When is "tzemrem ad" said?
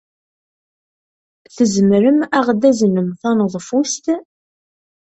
1.55-2.31